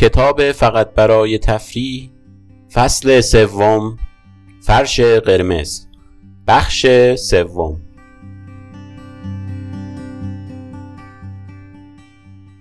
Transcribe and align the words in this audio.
کتاب 0.00 0.52
فقط 0.52 0.94
برای 0.94 1.38
تفریح 1.38 2.10
فصل 2.72 3.20
سوم 3.20 3.96
فرش 4.60 5.00
قرمز 5.00 5.86
بخش 6.46 6.86
سوم. 7.14 7.80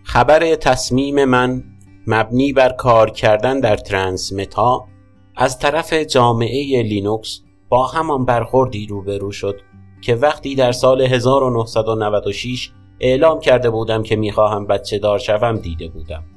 خبر 0.04 0.56
تصمیم 0.56 1.26
من 1.26 1.64
مبنی 2.08 2.54
بر 2.54 2.70
کار 2.70 3.10
کردن 3.10 3.60
در 3.60 3.78
ترانسمتا 3.78 4.88
از 5.36 5.60
طرف 5.60 5.94
جامعه 5.94 6.84
لینوکس 6.84 7.42
با 7.70 7.88
همان 7.88 8.26
برخوردی 8.26 8.88
روبرو 8.88 9.32
شد 9.32 9.62
که 10.02 10.16
وقتی 10.16 10.56
در 10.56 10.72
سال 10.72 11.02
1996 11.02 12.72
اعلام 13.00 13.40
کرده 13.40 13.70
بودم 13.70 14.04
که 14.04 14.16
می‌خواهم 14.16 14.68
بچه 14.68 15.00
دار 15.00 15.20
شوم 15.20 15.58
دیده 15.58 15.88
بودم. 15.88 16.37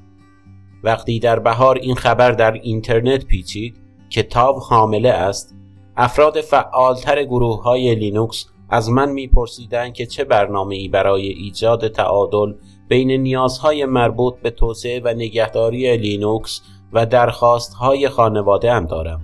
وقتی 0.82 1.18
در 1.18 1.38
بهار 1.38 1.78
این 1.78 1.94
خبر 1.94 2.32
در 2.32 2.52
اینترنت 2.52 3.24
پیچید 3.24 3.76
که 4.10 4.22
تاو 4.22 4.58
حامله 4.58 5.08
است 5.08 5.54
افراد 5.96 6.40
فعالتر 6.40 7.24
گروه 7.24 7.62
های 7.62 7.94
لینوکس 7.94 8.46
از 8.70 8.90
من 8.90 9.12
میپرسیدند 9.12 9.94
که 9.94 10.06
چه 10.06 10.24
برنامه 10.24 10.76
ای 10.76 10.88
برای 10.88 11.28
ایجاد 11.28 11.88
تعادل 11.88 12.54
بین 12.88 13.10
نیازهای 13.10 13.84
مربوط 13.84 14.34
به 14.42 14.50
توسعه 14.50 15.00
و 15.04 15.08
نگهداری 15.08 15.96
لینوکس 15.96 16.60
و 16.92 17.06
درخواست 17.06 17.74
های 17.74 18.08
خانواده 18.08 18.72
هم 18.72 18.86
دارم. 18.86 19.20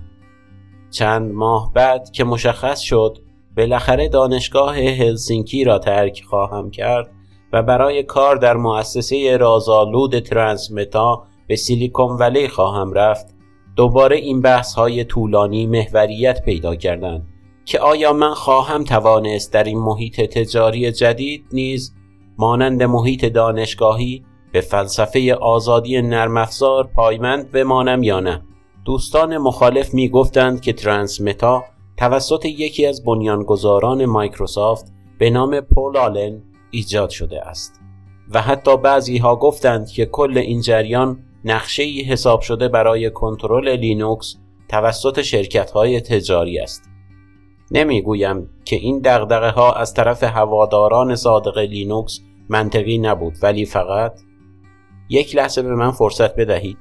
چند 0.91 1.31
ماه 1.31 1.71
بعد 1.73 2.11
که 2.11 2.23
مشخص 2.23 2.79
شد 2.79 3.17
بالاخره 3.57 4.09
دانشگاه 4.09 4.77
هلسینکی 4.79 5.63
را 5.63 5.79
ترک 5.79 6.23
خواهم 6.29 6.71
کرد 6.71 7.11
و 7.53 7.63
برای 7.63 8.03
کار 8.03 8.35
در 8.35 8.57
مؤسسه 8.57 9.37
رازآلود 9.37 10.19
ترانسمتا 10.19 11.27
به 11.47 11.55
سیلیکون 11.55 12.17
ولی 12.17 12.47
خواهم 12.47 12.93
رفت. 12.93 13.37
دوباره 13.75 14.17
این 14.17 14.41
بحث 14.41 14.73
های 14.73 15.03
طولانی 15.03 15.67
محوریت 15.67 16.41
پیدا 16.45 16.75
کردند 16.75 17.27
که 17.65 17.79
آیا 17.79 18.13
من 18.13 18.33
خواهم 18.33 18.83
توانست 18.83 19.53
در 19.53 19.63
این 19.63 19.79
محیط 19.79 20.21
تجاری 20.21 20.91
جدید 20.91 21.45
نیز 21.51 21.93
مانند 22.37 22.83
محیط 22.83 23.25
دانشگاهی 23.25 24.25
به 24.51 24.61
فلسفه 24.61 25.33
آزادی 25.33 26.01
نرم 26.01 26.37
افزار 26.37 26.87
پایمند 26.95 27.51
بمانم 27.51 28.03
یا 28.03 28.19
نه؟ 28.19 28.41
دوستان 28.85 29.37
مخالف 29.37 29.93
می 29.93 30.09
گفتند 30.09 30.61
که 30.61 30.73
ترانسمتا 30.73 31.63
توسط 31.97 32.45
یکی 32.45 32.85
از 32.85 33.03
بنیانگذاران 33.03 34.05
مایکروسافت 34.05 34.93
به 35.19 35.29
نام 35.29 35.61
پل 35.61 35.97
آلن 35.97 36.41
ایجاد 36.71 37.09
شده 37.09 37.41
است 37.41 37.81
و 38.33 38.41
حتی 38.41 38.77
بعضی 38.77 39.17
ها 39.17 39.35
گفتند 39.35 39.87
که 39.87 40.05
کل 40.05 40.37
این 40.37 40.61
جریان 40.61 41.23
نقشه 41.47 41.83
ای 41.83 42.01
حساب 42.01 42.41
شده 42.41 42.67
برای 42.67 43.09
کنترل 43.09 43.69
لینوکس 43.69 44.35
توسط 44.69 45.21
شرکت 45.21 45.71
های 45.71 46.01
تجاری 46.01 46.59
است. 46.59 46.89
نمی‌گویم 47.71 48.49
که 48.65 48.75
این 48.75 49.01
دغدغه 49.05 49.49
ها 49.49 49.73
از 49.73 49.93
طرف 49.93 50.23
هواداران 50.23 51.15
صادق 51.15 51.57
لینوکس 51.57 52.19
منطقی 52.49 52.97
نبود 52.97 53.33
ولی 53.43 53.65
فقط 53.65 54.19
یک 55.09 55.35
لحظه 55.35 55.61
به 55.61 55.75
من 55.75 55.91
فرصت 55.91 56.35
بدهید. 56.35 56.77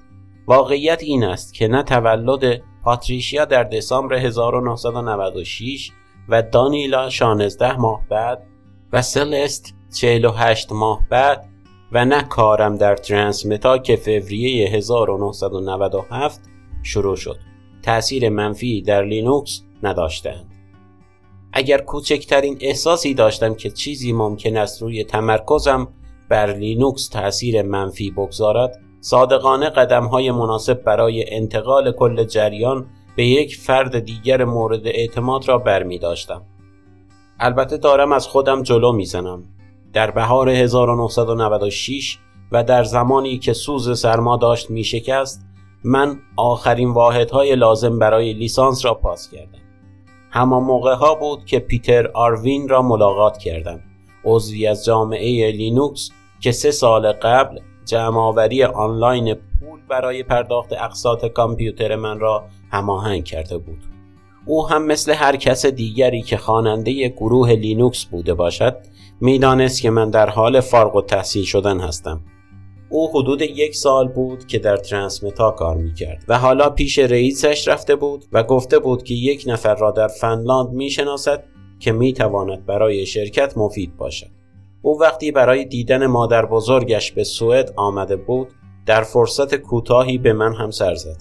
واقعیت 0.46 1.02
این 1.02 1.24
است 1.24 1.54
که 1.54 1.68
نه 1.68 1.82
تولد 1.82 2.62
پاتریشیا 2.84 3.44
در 3.44 3.64
دسامبر 3.64 4.14
1996 4.14 5.90
و 6.28 6.42
دانیلا 6.42 7.10
16 7.10 7.76
ماه 7.76 8.02
بعد 8.10 8.46
و 8.92 9.02
سلست 9.02 9.74
48 9.94 10.72
ماه 10.72 11.00
بعد 11.10 11.55
و 11.92 12.04
نه 12.04 12.22
کارم 12.22 12.76
در 12.76 12.96
ترانسمتا 12.96 13.78
که 13.78 13.96
فوریه 13.96 14.68
1997 14.68 16.40
شروع 16.82 17.16
شد 17.16 17.36
تأثیر 17.82 18.28
منفی 18.28 18.82
در 18.82 19.04
لینوکس 19.04 19.62
نداشتند 19.82 20.56
اگر 21.52 21.78
کوچکترین 21.78 22.58
احساسی 22.60 23.14
داشتم 23.14 23.54
که 23.54 23.70
چیزی 23.70 24.12
ممکن 24.12 24.56
است 24.56 24.82
روی 24.82 25.04
تمرکزم 25.04 25.88
بر 26.28 26.54
لینوکس 26.54 27.08
تأثیر 27.08 27.62
منفی 27.62 28.10
بگذارد 28.10 28.80
صادقانه 29.00 29.70
قدم 29.70 30.04
های 30.04 30.30
مناسب 30.30 30.82
برای 30.82 31.34
انتقال 31.34 31.92
کل 31.92 32.24
جریان 32.24 32.86
به 33.16 33.26
یک 33.26 33.56
فرد 33.56 33.98
دیگر 33.98 34.44
مورد 34.44 34.86
اعتماد 34.86 35.48
را 35.48 35.58
برمی 35.58 35.98
داشتم. 35.98 36.42
البته 37.40 37.76
دارم 37.76 38.12
از 38.12 38.26
خودم 38.26 38.62
جلو 38.62 38.92
می‌زنم. 38.92 39.44
در 39.96 40.10
بهار 40.10 40.48
1996 40.48 42.18
و 42.52 42.64
در 42.64 42.84
زمانی 42.84 43.38
که 43.38 43.52
سوز 43.52 44.00
سرما 44.00 44.36
داشت 44.36 44.70
می 44.70 44.84
شکست 44.84 45.46
من 45.84 46.18
آخرین 46.36 46.90
واحدهای 46.90 47.56
لازم 47.56 47.98
برای 47.98 48.32
لیسانس 48.32 48.84
را 48.84 48.94
پاس 48.94 49.30
کردم. 49.30 49.58
همان 50.30 50.62
موقع 50.62 50.94
ها 50.94 51.14
بود 51.14 51.44
که 51.44 51.58
پیتر 51.58 52.06
آروین 52.06 52.68
را 52.68 52.82
ملاقات 52.82 53.38
کردم. 53.38 53.80
عضوی 54.24 54.66
از 54.66 54.84
جامعه 54.84 55.50
لینوکس 55.50 56.10
که 56.40 56.52
سه 56.52 56.70
سال 56.70 57.12
قبل 57.12 57.58
جمعآوری 57.84 58.64
آنلاین 58.64 59.34
پول 59.34 59.80
برای 59.88 60.22
پرداخت 60.22 60.72
اقساط 60.72 61.26
کامپیوتر 61.26 61.96
من 61.96 62.20
را 62.20 62.44
هماهنگ 62.70 63.24
کرده 63.24 63.58
بود 63.58 63.78
او 64.46 64.68
هم 64.68 64.86
مثل 64.86 65.12
هر 65.12 65.36
کس 65.36 65.66
دیگری 65.66 66.22
که 66.22 66.36
خواننده 66.36 67.08
گروه 67.08 67.52
لینوکس 67.52 68.04
بوده 68.04 68.34
باشد 68.34 68.76
می‌دانست 69.20 69.82
که 69.82 69.90
من 69.90 70.10
در 70.10 70.30
حال 70.30 70.60
فارغ 70.60 70.96
التحصیل 70.96 71.44
شدن 71.44 71.80
هستم. 71.80 72.20
او 72.88 73.10
حدود 73.10 73.42
یک 73.42 73.76
سال 73.76 74.08
بود 74.08 74.46
که 74.46 74.58
در 74.58 74.76
ترانسمتا 74.76 75.50
کار 75.50 75.76
می‌کرد 75.76 76.24
و 76.28 76.38
حالا 76.38 76.70
پیش 76.70 76.98
رئیسش 76.98 77.68
رفته 77.68 77.96
بود 77.96 78.24
و 78.32 78.42
گفته 78.42 78.78
بود 78.78 79.02
که 79.02 79.14
یک 79.14 79.44
نفر 79.46 79.74
را 79.74 79.90
در 79.90 80.08
فنلاند 80.08 80.70
می‌شناسد 80.70 81.44
که 81.80 81.92
می‌تواند 81.92 82.66
برای 82.66 83.06
شرکت 83.06 83.58
مفید 83.58 83.96
باشد. 83.96 84.30
او 84.82 85.00
وقتی 85.00 85.32
برای 85.32 85.64
دیدن 85.64 86.06
مادر 86.06 86.46
بزرگش 86.46 87.12
به 87.12 87.24
سوئد 87.24 87.72
آمده 87.76 88.16
بود 88.16 88.48
در 88.86 89.02
فرصت 89.02 89.54
کوتاهی 89.54 90.18
به 90.18 90.32
من 90.32 90.54
هم 90.54 90.70
سر 90.70 90.94
زد. 90.94 91.16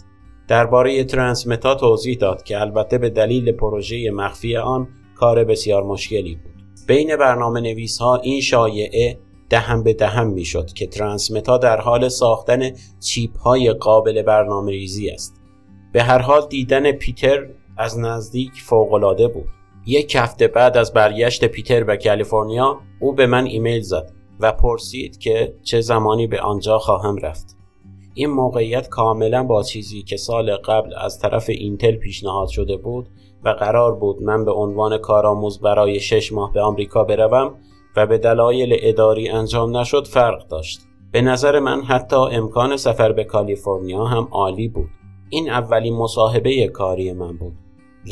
درباره 0.48 1.04
ترانسمتا 1.04 1.76
توضیح 1.76 2.18
داد 2.18 2.44
که 2.44 2.62
البته 2.62 2.98
به 2.98 3.10
دلیل 3.10 3.52
پروژه 3.52 4.12
مخفی 4.12 4.58
آن 4.58 4.88
کار 5.16 5.44
بسیار 5.44 5.84
مشکلی 5.84 6.36
بود. 6.36 6.55
بین 6.88 7.16
برنامه 7.16 7.62
نویس 7.62 7.98
ها 7.98 8.16
این 8.16 8.42
شایعه 8.42 9.18
دهم 9.50 9.84
به 9.84 9.94
دهم 9.94 10.28
می‌شد 10.28 10.74
که 10.74 10.88
ترانسمتا 10.88 11.58
در 11.58 11.82
حال 11.82 12.10
ساختن 12.10 12.72
چیپ 13.00 13.38
های 13.38 13.74
قابل 13.74 14.22
برنامه 14.22 14.72
ریزی 14.72 15.10
است. 15.10 15.42
به 15.94 16.04
هر 16.04 16.20
حال 16.20 16.48
دیدن 16.50 16.92
پیتر 16.92 17.48
از 17.78 18.00
نزدیک 18.00 18.52
فوقالعاده 18.52 19.28
بود. 19.28 19.48
یک 19.86 20.16
هفته 20.16 20.48
بعد 20.48 20.78
از 20.78 20.94
برگشت 20.94 21.46
پیتر 21.46 21.84
به 21.84 21.98
کالیفرنیا 21.98 22.80
او 23.00 23.14
به 23.14 23.26
من 23.26 23.46
ایمیل 23.46 23.82
زد 23.82 24.12
و 24.40 24.52
پرسید 24.52 25.18
که 25.18 25.54
چه 25.64 25.82
زمانی 25.82 26.28
به 26.28 26.42
آنجا 26.42 26.78
خواهم 26.78 27.18
رفت. 27.18 27.58
این 28.14 28.30
موقعیت 28.30 28.90
کاملا 28.90 29.44
با 29.44 29.64
چیزی 29.64 30.04
که 30.04 30.18
سال 30.18 30.56
قبل 30.56 30.94
از 30.98 31.20
طرف 31.20 31.50
اینتل 31.50 31.96
پیشنهاد 31.96 32.48
شده 32.48 32.78
بود 32.78 33.10
و 33.46 33.50
قرار 33.50 33.96
بود 33.96 34.24
من 34.24 34.46
به 34.46 34.52
عنوان 34.52 34.98
کارآموز 34.98 35.60
برای 35.60 36.00
شش 36.00 36.34
ماه 36.34 36.54
به 36.54 36.62
آمریکا 36.62 37.04
بروم 37.04 37.54
و 37.96 38.08
به 38.08 38.18
دلایل 38.18 38.78
اداری 38.82 39.30
انجام 39.30 39.78
نشد 39.78 40.08
فرق 40.08 40.48
داشت. 40.48 40.82
به 41.12 41.22
نظر 41.22 41.60
من 41.60 41.82
حتی 41.82 42.16
امکان 42.16 42.78
سفر 42.78 43.12
به 43.12 43.24
کالیفرنیا 43.24 44.06
هم 44.06 44.28
عالی 44.32 44.68
بود. 44.68 44.90
این 45.30 45.50
اولین 45.50 45.94
مصاحبه 45.94 46.68
کاری 46.68 47.14
من 47.14 47.38
بود. 47.38 47.54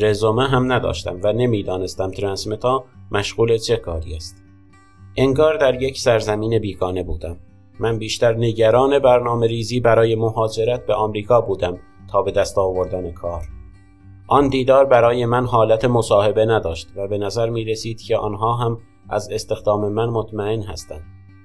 رزومه 0.00 0.48
هم 0.48 0.72
نداشتم 0.72 1.20
و 1.24 1.32
نمی‌دانستم 1.32 2.10
ترانسمتا 2.10 2.84
مشغول 3.10 3.56
چه 3.56 3.76
کاری 3.76 4.16
است. 4.16 4.42
انگار 5.16 5.56
در 5.56 5.82
یک 5.82 5.98
سرزمین 5.98 6.58
بیگانه 6.58 7.02
بودم. 7.02 7.36
من 7.80 7.98
بیشتر 7.98 8.34
نگران 8.34 8.98
برنامه 8.98 9.46
ریزی 9.46 9.80
برای 9.80 10.14
مهاجرت 10.14 10.86
به 10.86 10.94
آمریکا 10.94 11.40
بودم 11.40 11.78
تا 12.12 12.22
به 12.22 12.30
دست 12.30 12.58
آوردن 12.58 13.10
کار. 13.10 13.42
آن 14.26 14.48
دیدار 14.48 14.84
برای 14.84 15.26
من 15.26 15.46
حالت 15.46 15.84
مصاحبه 15.84 16.46
نداشت 16.46 16.88
و 16.96 17.08
به 17.08 17.18
نظر 17.18 17.50
می 17.50 17.64
رسید 17.64 18.02
که 18.02 18.16
آنها 18.16 18.54
هم 18.54 18.78
از 19.08 19.30
استخدام 19.30 19.92
من 19.92 20.08
مطمئن 20.08 20.62
هستند. 20.62 21.02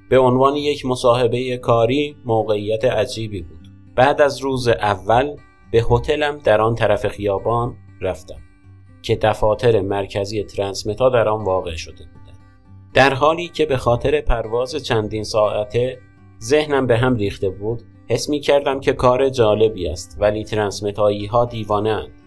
به 0.09 0.19
عنوان 0.19 0.55
یک 0.55 0.85
مصاحبه 0.85 1.57
کاری 1.57 2.15
موقعیت 2.25 2.85
عجیبی 2.85 3.41
بود. 3.41 3.67
بعد 3.95 4.21
از 4.21 4.41
روز 4.41 4.67
اول 4.67 5.35
به 5.71 5.85
هتلم 5.91 6.37
در 6.37 6.61
آن 6.61 6.75
طرف 6.75 7.07
خیابان 7.07 7.75
رفتم 8.01 8.39
که 9.01 9.15
دفاتر 9.15 9.81
مرکزی 9.81 10.43
ترانسمتا 10.43 11.09
در 11.09 11.29
آن 11.29 11.43
واقع 11.43 11.75
شده 11.75 12.05
بودند. 12.05 12.39
در 12.93 13.13
حالی 13.13 13.47
که 13.47 13.65
به 13.65 13.77
خاطر 13.77 14.21
پرواز 14.21 14.75
چندین 14.75 15.23
ساعته 15.23 15.99
ذهنم 16.43 16.87
به 16.87 16.97
هم 16.97 17.15
ریخته 17.15 17.49
بود 17.49 17.81
حس 18.09 18.29
می 18.29 18.39
کردم 18.39 18.79
که 18.79 18.93
کار 18.93 19.29
جالبی 19.29 19.87
است 19.87 20.17
ولی 20.19 20.43
ترانسمتایی 20.43 21.25
ها 21.25 21.45
دیوانه 21.45 21.89
اند. 21.89 22.18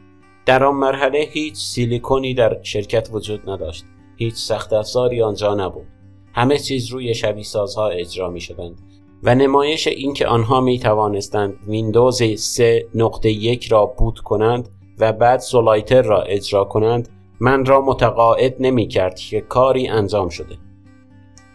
در 0.47 0.65
آن 0.65 0.75
مرحله 0.75 1.19
هیچ 1.19 1.55
سیلیکونی 1.55 2.35
در 2.35 2.63
شرکت 2.63 3.09
وجود 3.13 3.51
نداشت. 3.51 3.85
هیچ 4.17 4.35
سخت 4.35 4.73
افزاری 4.73 5.23
آنجا 5.23 5.55
نبود. 5.55 5.87
همه 6.35 6.59
چیز 6.59 6.91
روی 6.91 7.15
شبیه 7.15 7.45
سازها 7.45 7.89
اجرا 7.89 8.31
می 8.31 8.41
شدند 8.41 8.79
و 9.23 9.35
نمایش 9.35 9.87
اینکه 9.87 10.27
آنها 10.27 10.61
می 10.61 10.79
توانستند 10.79 11.55
ویندوز 11.67 12.23
3.1 12.23 13.69
را 13.69 13.87
بوت 13.87 14.19
کنند 14.19 14.69
و 14.99 15.13
بعد 15.13 15.41
سولایتر 15.41 16.03
را 16.03 16.23
اجرا 16.23 16.65
کنند 16.65 17.09
من 17.41 17.65
را 17.65 17.81
متقاعد 17.81 18.57
نمی 18.61 18.89
کرد 18.89 19.19
که 19.19 19.41
کاری 19.41 19.89
انجام 19.89 20.29
شده. 20.29 20.59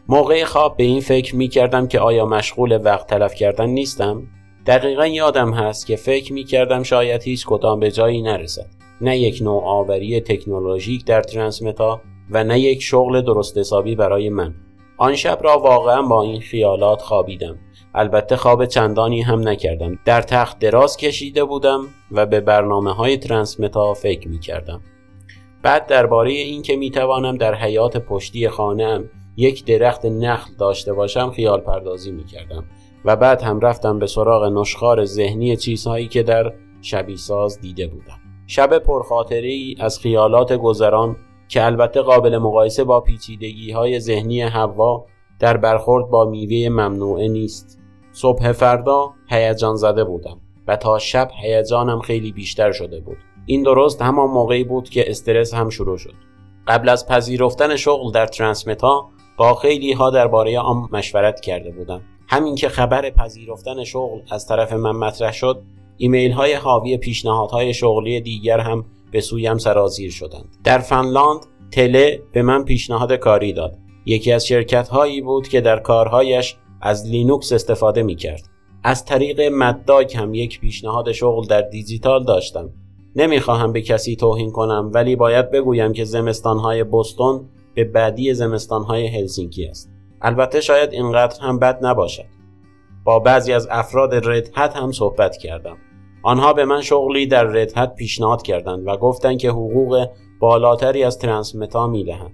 موقع 0.07 0.43
خواب 0.43 0.77
به 0.77 0.83
این 0.83 1.01
فکر 1.01 1.35
می 1.35 1.47
کردم 1.47 1.87
که 1.87 1.99
آیا 1.99 2.25
مشغول 2.25 2.79
وقت 2.83 3.07
تلف 3.07 3.33
کردن 3.33 3.69
نیستم؟ 3.69 4.27
دقیقا 4.67 5.07
یادم 5.07 5.53
هست 5.53 5.87
که 5.87 5.95
فکر 5.95 6.33
می 6.33 6.43
کردم 6.43 6.83
شاید 6.83 7.23
هیچ 7.23 7.45
کدام 7.45 7.79
به 7.79 7.91
جایی 7.91 8.21
نرسد. 8.21 8.67
نه 9.01 9.17
یک 9.17 9.41
نوآوری 9.41 10.21
تکنولوژیک 10.21 11.05
در 11.05 11.21
ترنسمتا 11.21 12.01
و 12.29 12.43
نه 12.43 12.59
یک 12.59 12.81
شغل 12.81 13.21
درست 13.21 13.57
حسابی 13.57 13.95
برای 13.95 14.29
من. 14.29 14.55
آن 14.97 15.15
شب 15.15 15.39
را 15.43 15.59
واقعا 15.59 16.01
با 16.01 16.23
این 16.23 16.41
خیالات 16.41 17.01
خوابیدم. 17.01 17.57
البته 17.95 18.35
خواب 18.35 18.65
چندانی 18.65 19.21
هم 19.21 19.47
نکردم. 19.47 19.99
در 20.05 20.21
تخت 20.21 20.59
دراز 20.59 20.97
کشیده 20.97 21.43
بودم 21.43 21.87
و 22.11 22.25
به 22.25 22.39
برنامه 22.39 22.93
های 22.93 23.17
ترنسمتا 23.17 23.93
فکر 23.93 24.27
می 24.27 24.39
کردم 24.39 24.81
بعد 25.61 25.87
درباره 25.87 26.31
اینکه 26.31 26.75
می 26.75 26.91
توانم 26.91 27.37
در 27.37 27.55
حیات 27.55 27.97
پشتی 27.97 28.49
خانهام 28.49 29.09
یک 29.37 29.65
درخت 29.65 30.05
نخل 30.05 30.53
داشته 30.59 30.93
باشم 30.93 31.31
خیال 31.31 31.61
پردازی 31.61 32.11
می 32.11 32.25
کردم 32.25 32.63
و 33.05 33.15
بعد 33.15 33.41
هم 33.41 33.59
رفتم 33.59 33.99
به 33.99 34.07
سراغ 34.07 34.43
نشخار 34.43 35.05
ذهنی 35.05 35.57
چیزهایی 35.57 36.07
که 36.07 36.23
در 36.23 36.53
شبی 36.81 37.17
ساز 37.17 37.61
دیده 37.61 37.87
بودم. 37.87 38.19
شب 38.47 38.77
پرخاطری 38.77 39.75
از 39.79 39.99
خیالات 39.99 40.53
گذران 40.53 41.15
که 41.47 41.65
البته 41.65 42.01
قابل 42.01 42.37
مقایسه 42.37 42.83
با 42.83 43.01
پیچیدگی 43.01 43.71
های 43.71 43.99
ذهنی 43.99 44.41
هوا 44.41 45.05
در 45.39 45.57
برخورد 45.57 46.09
با 46.09 46.25
میوه 46.25 46.69
ممنوعه 46.69 47.27
نیست. 47.27 47.79
صبح 48.11 48.51
فردا 48.51 49.13
هیجان 49.29 49.75
زده 49.75 50.03
بودم 50.03 50.41
و 50.67 50.75
تا 50.75 50.99
شب 50.99 51.29
هیجانم 51.41 51.99
خیلی 51.99 52.31
بیشتر 52.31 52.71
شده 52.71 52.99
بود. 52.99 53.17
این 53.45 53.63
درست 53.63 54.01
همان 54.01 54.29
موقعی 54.29 54.63
بود 54.63 54.89
که 54.89 55.09
استرس 55.09 55.53
هم 55.53 55.69
شروع 55.69 55.97
شد. 55.97 56.13
قبل 56.67 56.89
از 56.89 57.07
پذیرفتن 57.07 57.75
شغل 57.75 58.11
در 58.11 58.25
ترانسمتا 58.25 59.09
با 59.37 59.53
خیلی 59.53 59.93
ها 59.93 60.09
درباره 60.09 60.59
آن 60.59 60.89
مشورت 60.91 61.39
کرده 61.39 61.71
بودم. 61.71 62.01
همین 62.27 62.55
که 62.55 62.69
خبر 62.69 63.09
پذیرفتن 63.09 63.83
شغل 63.83 64.19
از 64.31 64.47
طرف 64.47 64.73
من 64.73 64.91
مطرح 64.91 65.31
شد 65.31 65.61
ایمیل 65.97 66.31
های 66.31 66.53
حاوی 66.53 66.97
پیشنهادهای 66.97 67.73
شغلی 67.73 68.21
دیگر 68.21 68.59
هم 68.59 68.85
به 69.11 69.21
سویم 69.21 69.57
سرازیر 69.57 70.11
شدند. 70.11 70.57
در 70.63 70.79
فنلاند 70.79 71.39
تله 71.71 72.21
به 72.31 72.41
من 72.41 72.63
پیشنهاد 72.63 73.13
کاری 73.13 73.53
داد. 73.53 73.77
یکی 74.05 74.31
از 74.31 74.47
شرکت 74.47 74.87
هایی 74.87 75.21
بود 75.21 75.47
که 75.47 75.61
در 75.61 75.79
کارهایش 75.79 76.55
از 76.81 77.07
لینوکس 77.07 77.51
استفاده 77.51 78.03
می 78.03 78.15
کرد. 78.15 78.41
از 78.83 79.05
طریق 79.05 79.41
مدداگ 79.41 80.15
هم 80.15 80.33
یک 80.33 80.59
پیشنهاد 80.59 81.11
شغل 81.11 81.47
در 81.47 81.61
دیجیتال 81.61 82.23
داشتم. 82.23 82.69
نمی‌خواهم 83.15 83.73
به 83.73 83.81
کسی 83.81 84.15
توهین 84.15 84.51
کنم 84.51 84.91
ولی 84.93 85.15
باید 85.15 85.51
بگویم 85.51 85.93
که 85.93 86.03
زمستانهای 86.03 86.83
بوستون 86.83 87.49
به 87.75 87.83
بعدی 87.83 88.33
زمستانهای 88.33 89.07
هلسینکی 89.07 89.65
است. 89.65 89.96
البته 90.21 90.61
شاید 90.61 90.93
اینقدر 90.93 91.41
هم 91.41 91.59
بد 91.59 91.85
نباشد. 91.85 92.25
با 93.03 93.19
بعضی 93.19 93.53
از 93.53 93.67
افراد 93.71 94.15
ردهت 94.15 94.75
هم 94.75 94.91
صحبت 94.91 95.37
کردم. 95.37 95.77
آنها 96.23 96.53
به 96.53 96.65
من 96.65 96.81
شغلی 96.81 97.27
در 97.27 97.43
ردهت 97.43 97.95
پیشنهاد 97.95 98.41
کردند 98.41 98.87
و 98.87 98.97
گفتند 98.97 99.37
که 99.37 99.49
حقوق 99.49 100.07
بالاتری 100.39 101.03
از 101.03 101.19
ترانسمتا 101.19 101.87
می‌دهند. 101.87 102.33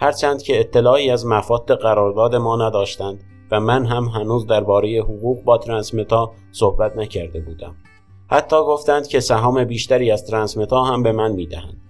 هرچند 0.00 0.42
که 0.42 0.60
اطلاعی 0.60 1.10
از 1.10 1.26
مفاد 1.26 1.72
قرارداد 1.72 2.34
ما 2.34 2.66
نداشتند 2.66 3.24
و 3.50 3.60
من 3.60 3.86
هم 3.86 4.04
هنوز 4.04 4.46
درباره 4.46 5.00
حقوق 5.00 5.44
با 5.44 5.58
ترانسمتا 5.58 6.32
صحبت 6.52 6.96
نکرده 6.96 7.40
بودم. 7.40 7.76
حتی 8.30 8.56
گفتند 8.56 9.06
که 9.06 9.20
سهام 9.20 9.64
بیشتری 9.64 10.10
از 10.10 10.26
ترانسمتا 10.26 10.84
هم 10.84 11.02
به 11.02 11.12
من 11.12 11.32
می‌دهند. 11.32 11.80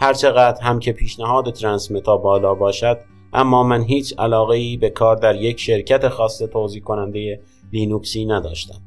هرچقدر 0.00 0.62
هم 0.62 0.78
که 0.78 0.92
پیشنهاد 0.92 1.50
ترانسمتا 1.50 2.16
بالا 2.16 2.54
باشد 2.54 2.98
اما 3.32 3.62
من 3.62 3.82
هیچ 3.82 4.14
علاقه 4.18 4.56
ای 4.56 4.76
به 4.76 4.90
کار 4.90 5.16
در 5.16 5.36
یک 5.36 5.60
شرکت 5.60 6.08
خاص 6.08 6.38
توضیح 6.38 6.82
کننده 6.82 7.40
لینوکسی 7.72 8.24
نداشتم. 8.24 8.78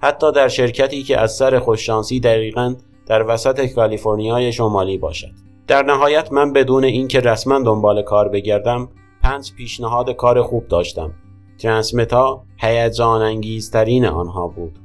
حتی 0.00 0.32
در 0.32 0.48
شرکتی 0.48 1.02
که 1.02 1.20
از 1.20 1.36
سر 1.36 1.58
خوششانسی 1.58 2.20
دقیقا 2.20 2.74
در 3.06 3.24
وسط 3.28 3.66
کالیفرنیای 3.66 4.52
شمالی 4.52 4.98
باشد. 4.98 5.32
در 5.66 5.82
نهایت 5.82 6.32
من 6.32 6.52
بدون 6.52 6.84
اینکه 6.84 7.20
رسما 7.20 7.58
دنبال 7.58 8.02
کار 8.02 8.28
بگردم 8.28 8.88
پنج 9.22 9.52
پیشنهاد 9.54 10.10
کار 10.10 10.42
خوب 10.42 10.68
داشتم. 10.68 11.12
ترانسمتا 11.58 12.42
هیجان 12.56 13.22
انگیزترین 13.22 14.06
آنها 14.06 14.48
بود. 14.48 14.78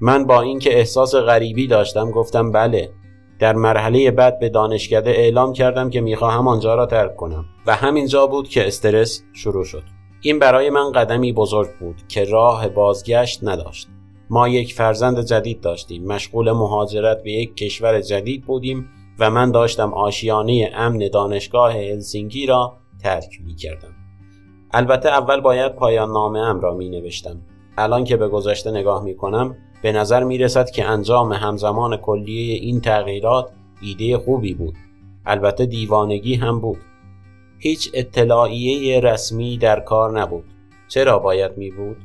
من 0.00 0.24
با 0.24 0.40
اینکه 0.40 0.78
احساس 0.78 1.14
غریبی 1.14 1.66
داشتم 1.66 2.10
گفتم 2.10 2.52
بله 2.52 2.90
در 3.38 3.52
مرحله 3.52 4.10
بعد 4.10 4.38
به 4.38 4.48
دانشکده 4.48 5.10
اعلام 5.10 5.52
کردم 5.52 5.90
که 5.90 6.00
می‌خواهم 6.00 6.48
آنجا 6.48 6.74
را 6.74 6.86
ترک 6.86 7.16
کنم 7.16 7.44
و 7.66 7.74
همینجا 7.74 8.26
بود 8.26 8.48
که 8.48 8.66
استرس 8.66 9.22
شروع 9.32 9.64
شد 9.64 9.82
این 10.20 10.38
برای 10.38 10.70
من 10.70 10.92
قدمی 10.92 11.32
بزرگ 11.32 11.68
بود 11.80 11.96
که 12.08 12.24
راه 12.24 12.68
بازگشت 12.68 13.44
نداشت 13.44 13.88
ما 14.30 14.48
یک 14.48 14.74
فرزند 14.74 15.20
جدید 15.20 15.60
داشتیم 15.60 16.04
مشغول 16.04 16.52
مهاجرت 16.52 17.22
به 17.22 17.32
یک 17.32 17.56
کشور 17.56 18.00
جدید 18.00 18.44
بودیم 18.44 18.88
و 19.18 19.30
من 19.30 19.50
داشتم 19.50 19.94
آشیانه 19.94 20.70
امن 20.74 21.08
دانشگاه 21.12 21.72
هلسینکی 21.72 22.46
را 22.46 22.76
ترک 23.02 23.40
می 23.46 23.54
کردم. 23.54 23.94
البته 24.72 25.08
اول 25.08 25.40
باید 25.40 25.74
پایان 25.74 26.10
نامه 26.10 26.38
ام 26.38 26.60
را 26.60 26.74
می 26.74 26.88
نوشتم. 26.88 27.40
الان 27.78 28.04
که 28.04 28.16
به 28.16 28.28
گذشته 28.28 28.70
نگاه 28.70 29.04
می 29.04 29.16
کنم 29.16 29.56
به 29.82 29.92
نظر 29.92 30.24
می 30.24 30.38
رسد 30.38 30.70
که 30.70 30.84
انجام 30.84 31.32
همزمان 31.32 31.96
کلیه 31.96 32.54
این 32.54 32.80
تغییرات 32.80 33.50
ایده 33.80 34.18
خوبی 34.18 34.54
بود. 34.54 34.74
البته 35.26 35.66
دیوانگی 35.66 36.34
هم 36.34 36.60
بود. 36.60 36.78
هیچ 37.58 37.90
اطلاعیه 37.94 39.00
رسمی 39.00 39.58
در 39.58 39.80
کار 39.80 40.20
نبود. 40.20 40.44
چرا 40.88 41.18
باید 41.18 41.58
می 41.58 41.70
بود؟ 41.70 41.96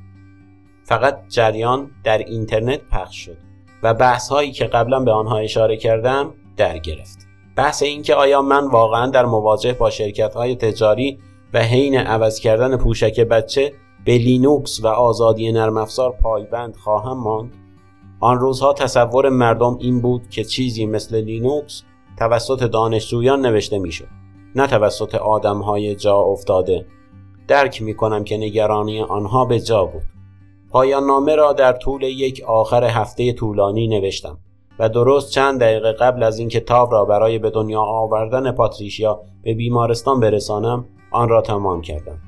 فقط 0.83 1.19
جریان 1.29 1.91
در 2.03 2.17
اینترنت 2.17 2.81
پخش 2.91 3.17
شد 3.17 3.37
و 3.83 3.93
بحث 3.93 4.29
هایی 4.29 4.51
که 4.51 4.65
قبلا 4.65 4.99
به 4.99 5.11
آنها 5.11 5.37
اشاره 5.37 5.77
کردم 5.77 6.33
در 6.57 6.77
گرفت. 6.77 7.27
بحث 7.55 7.83
اینکه 7.83 8.15
آیا 8.15 8.41
من 8.41 8.67
واقعا 8.67 9.07
در 9.07 9.25
مواجه 9.25 9.73
با 9.73 9.89
شرکت 9.89 10.33
های 10.33 10.55
تجاری 10.55 11.19
و 11.53 11.59
حین 11.59 11.97
عوض 11.97 12.39
کردن 12.39 12.77
پوشک 12.77 13.19
بچه 13.19 13.73
به 14.05 14.17
لینوکس 14.17 14.83
و 14.83 14.87
آزادی 14.87 15.51
نرم 15.51 15.77
افزار 15.77 16.11
پایبند 16.11 16.75
خواهم 16.75 17.17
ماند 17.17 17.62
آن 18.23 18.39
روزها 18.39 18.73
تصور 18.73 19.29
مردم 19.29 19.77
این 19.79 20.01
بود 20.01 20.29
که 20.29 20.43
چیزی 20.43 20.85
مثل 20.85 21.21
لینوکس 21.21 21.83
توسط 22.19 22.63
دانشجویان 22.63 23.45
نوشته 23.45 23.79
می‌شد 23.79 24.07
نه 24.55 24.67
توسط 24.67 25.15
های 25.45 25.95
جا 25.95 26.17
افتاده. 26.17 26.85
درک 27.47 27.81
می 27.81 27.95
کنم 27.95 28.23
که 28.23 28.37
نگرانی 28.37 29.01
آنها 29.01 29.45
به 29.45 29.59
جا 29.59 29.85
بود. 29.85 30.01
پایان 30.71 31.03
نامه 31.03 31.35
را 31.35 31.53
در 31.53 31.73
طول 31.73 32.03
یک 32.03 32.43
آخر 32.47 32.83
هفته 32.83 33.33
طولانی 33.33 33.87
نوشتم 33.87 34.37
و 34.79 34.89
درست 34.89 35.31
چند 35.31 35.59
دقیقه 35.59 35.91
قبل 35.91 36.23
از 36.23 36.39
اینکه 36.39 36.49
تاو 36.49 36.91
را 36.91 37.05
برای 37.05 37.39
به 37.39 37.49
دنیا 37.49 37.81
آوردن 37.81 38.51
پاتریشیا 38.51 39.21
به 39.43 39.53
بیمارستان 39.53 40.19
برسانم 40.19 40.85
آن 41.11 41.29
را 41.29 41.41
تمام 41.41 41.81
کردم. 41.81 42.19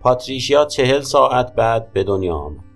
پاتریشیا 0.00 0.64
چهل 0.64 1.00
ساعت 1.00 1.54
بعد 1.54 1.92
به 1.92 2.04
دنیا 2.04 2.34
آمد. 2.34 2.67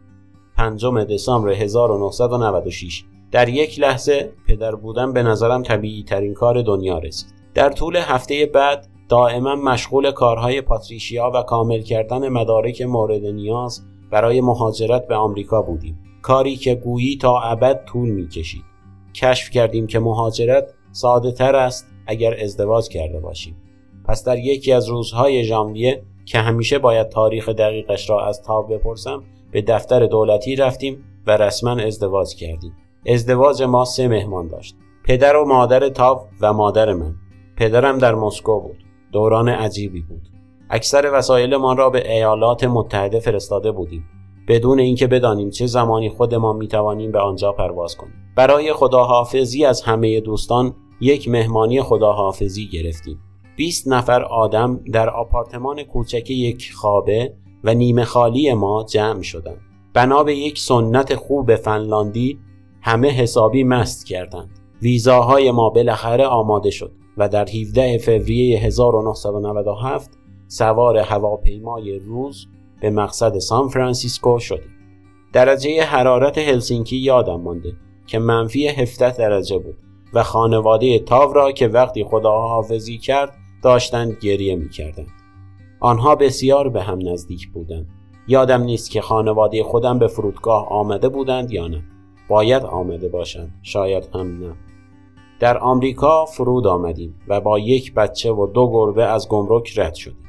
پنجم 0.63 1.05
دسامبر 1.05 1.51
1996 1.51 3.05
در 3.31 3.49
یک 3.49 3.81
لحظه 3.81 4.33
پدر 4.49 4.75
بودن 4.75 5.13
به 5.13 5.23
نظرم 5.23 5.63
طبیعی 5.63 6.03
ترین 6.03 6.35
کار 6.35 6.63
دنیا 6.63 6.99
رسید. 6.99 7.35
در 7.55 7.71
طول 7.71 7.97
هفته 7.97 8.47
بعد 8.47 8.89
دائما 9.09 9.57
مشغول 9.57 10.11
کارهای 10.11 10.61
پاتریشیا 10.61 11.31
و 11.35 11.43
کامل 11.43 11.81
کردن 11.81 12.29
مدارک 12.29 12.83
مورد 12.83 13.25
نیاز 13.25 13.83
برای 14.11 14.41
مهاجرت 14.41 15.09
به 15.09 15.15
آمریکا 15.15 15.63
بودیم. 15.63 15.99
کاری 16.23 16.57
که 16.57 16.75
گویی 16.75 17.17
تا 17.17 17.41
ابد 17.41 17.85
طول 17.85 18.09
می 18.09 18.29
کشید 18.29 18.65
کشف 19.15 19.51
کردیم 19.51 19.87
که 19.87 19.99
مهاجرت 19.99 20.75
ساده 20.93 21.33
تر 21.33 21.57
است 21.57 21.87
اگر 22.07 22.41
ازدواج 22.43 22.89
کرده 22.89 23.21
باشیم. 23.21 23.57
پس 24.05 24.25
در 24.25 24.39
یکی 24.39 24.73
از 24.73 24.89
روزهای 24.89 25.45
ژانویه 25.45 26.03
که 26.25 26.39
همیشه 26.39 26.79
باید 26.79 27.09
تاریخ 27.09 27.49
دقیقش 27.49 28.11
را 28.11 28.27
از 28.27 28.43
تاب 28.43 28.75
بپرسم 28.75 29.23
به 29.53 29.63
دفتر 29.63 30.07
دولتی 30.07 30.57
رفتیم 30.57 31.05
و 31.27 31.37
رسما 31.37 31.71
ازدواج 31.71 32.35
کردیم. 32.35 32.73
ازدواج 33.07 33.63
ما 33.63 33.85
سه 33.85 34.09
مهمان 34.09 34.49
داشت. 34.49 34.77
پدر 35.05 35.37
و 35.37 35.45
مادر 35.45 35.89
تاو 35.89 36.21
و 36.41 36.53
مادر 36.53 36.93
من. 36.93 37.15
پدرم 37.57 37.99
در 37.99 38.15
مسکو 38.15 38.61
بود. 38.61 38.85
دوران 39.13 39.49
عجیبی 39.49 40.01
بود. 40.01 40.29
اکثر 40.71 41.11
وسایلمان 41.15 41.77
را 41.77 41.91
به 41.91 42.13
ایالات 42.13 42.65
متحده 42.65 43.21
فرستاده 43.21 43.73
بودیم. 43.73 44.05
بدون 44.49 44.81
اینکه 44.81 45.07
بدانیم 45.07 45.51
چه 45.51 45.67
زمانی 45.67 46.09
خودمان 46.09 46.57
می‌توانیم 46.57 47.13
به 47.13 47.19
آنجا 47.19 47.53
پرواز 47.53 47.97
کنیم. 47.97 48.15
برای 48.37 48.73
خداحافظی 48.73 49.65
از 49.65 49.83
همه 49.83 50.21
دوستان 50.21 50.75
یک 51.01 51.29
مهمانی 51.29 51.83
خداحافظی 51.83 52.69
گرفتیم. 52.69 53.19
20 53.57 53.89
نفر 53.89 54.23
آدم 54.23 54.81
در 54.93 55.11
آپارتمان 55.11 55.83
کوچک 55.83 56.31
یک 56.31 56.73
خوابه 56.75 57.35
و 57.65 57.75
نیمه 57.75 58.05
خالی 58.05 58.55
ما 58.55 58.85
جمع 58.85 59.23
شدند. 59.23 59.61
بنا 59.95 60.23
به 60.23 60.37
یک 60.37 60.59
سنت 60.59 61.15
خوب 61.15 61.55
فنلاندی 61.55 62.39
همه 62.81 63.11
حسابی 63.11 63.65
مست 63.65 64.07
کردند. 64.07 64.59
ویزاهای 64.83 65.51
ما 65.51 65.71
بالاخره 65.71 66.27
آماده 66.27 66.71
شد 66.71 66.93
و 67.17 67.29
در 67.29 67.49
17 67.49 67.99
فوریه 67.99 68.59
1997 68.59 70.11
سوار 70.49 70.99
هواپیمای 70.99 71.99
روز 71.99 72.47
به 72.81 72.91
مقصد 72.91 73.39
سان 73.39 73.69
فرانسیسکو 73.69 74.39
شدیم. 74.39 74.73
درجه 75.33 75.83
حرارت 75.83 76.39
هلسینکی 76.39 76.97
یادم 76.97 77.41
مانده 77.41 77.73
که 78.07 78.19
منفی 78.19 78.69
17 78.69 79.17
درجه 79.17 79.59
بود 79.59 79.77
و 80.15 80.23
خانواده 80.23 80.99
تاو 80.99 81.33
را 81.33 81.53
که 81.53 81.69
وقتی 81.69 82.05
خداحافظی 82.05 82.99
کرد 82.99 83.35
داشتند 83.63 84.17
گریه 84.23 84.57
می 84.57 84.69
کردند. 84.69 85.22
آنها 85.83 86.15
بسیار 86.15 86.69
به 86.69 86.83
هم 86.83 86.99
نزدیک 87.09 87.49
بودند. 87.49 87.89
یادم 88.29 88.63
نیست 88.63 88.91
که 88.91 89.01
خانواده 89.01 89.63
خودم 89.63 89.99
به 89.99 90.07
فرودگاه 90.07 90.69
آمده 90.69 91.09
بودند 91.09 91.51
یا 91.51 91.67
نه. 91.67 91.83
باید 92.29 92.63
آمده 92.63 93.09
باشند. 93.09 93.53
شاید 93.63 94.09
هم 94.15 94.39
نه. 94.39 94.55
در 95.41 95.59
آمریکا 95.59 96.25
فرود 96.25 96.67
آمدیم 96.67 97.15
و 97.29 97.41
با 97.41 97.59
یک 97.59 97.95
بچه 97.95 98.33
و 98.33 98.47
دو 98.47 98.71
گربه 98.73 99.05
از 99.05 99.29
گمرک 99.29 99.79
رد 99.79 99.95
شدیم. 99.95 100.27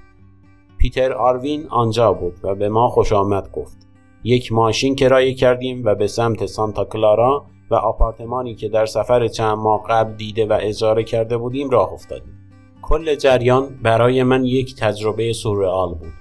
پیتر 0.78 1.14
آروین 1.14 1.68
آنجا 1.70 2.14
بود 2.14 2.34
و 2.44 2.56
به 2.56 2.70
ما 2.70 2.90
خوش 2.90 3.14
آمد 3.14 3.52
گفت. 3.52 3.88
یک 4.24 4.54
ماشین 4.54 4.96
کرایه 4.96 5.34
کردیم 5.34 5.86
و 5.86 5.96
به 5.96 6.08
سمت 6.08 6.46
سانتا 6.46 6.86
کلارا 6.86 7.46
و 7.72 7.76
آپارتمانی 7.76 8.56
که 8.56 8.70
در 8.70 8.86
سفر 8.86 9.28
چند 9.28 9.58
ماه 9.58 9.84
قبل 9.90 10.14
دیده 10.14 10.46
و 10.46 10.58
اجاره 10.62 11.04
کرده 11.04 11.38
بودیم 11.38 11.70
راه 11.70 11.94
افتادیم. 11.94 12.43
کل 12.84 13.16
جریان 13.16 13.80
برای 13.84 14.24
من 14.24 14.46
یک 14.46 14.76
تجربه 14.76 15.34
سورئال 15.34 15.90
بود. 15.90 16.14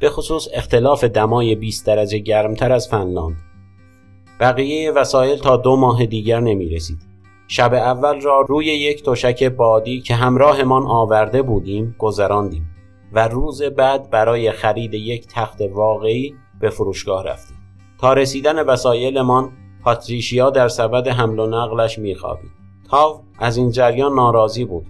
به 0.00 0.10
خصوص 0.10 0.48
اختلاف 0.54 1.04
دمای 1.04 1.54
20 1.54 1.86
درجه 1.86 2.18
گرمتر 2.18 2.72
از 2.72 2.88
فنلاند. 2.88 3.36
بقیه 4.40 4.92
وسایل 4.92 5.38
تا 5.38 5.56
دو 5.56 5.76
ماه 5.76 6.06
دیگر 6.06 6.40
نمی 6.40 6.68
رسید. 6.68 6.98
شب 7.48 7.74
اول 7.74 8.20
را 8.20 8.40
روی 8.40 8.66
یک 8.66 9.04
تشک 9.04 9.44
بادی 9.44 10.00
که 10.00 10.14
همراهمان 10.14 10.82
آورده 10.86 11.42
بودیم 11.42 11.96
گذراندیم 11.98 12.70
و 13.12 13.28
روز 13.28 13.62
بعد 13.62 14.10
برای 14.10 14.52
خرید 14.52 14.94
یک 14.94 15.26
تخت 15.26 15.60
واقعی 15.72 16.34
به 16.60 16.70
فروشگاه 16.70 17.24
رفتیم. 17.24 17.56
تا 17.98 18.12
رسیدن 18.12 18.62
وسایلمان 18.62 19.52
پاتریشیا 19.84 20.50
در 20.50 20.68
سبد 20.68 21.08
حمل 21.08 21.38
و 21.38 21.46
نقلش 21.46 21.98
میخوابید. 21.98 22.50
تاو 22.90 23.20
از 23.38 23.56
این 23.56 23.70
جریان 23.70 24.14
ناراضی 24.14 24.64
بود 24.64 24.86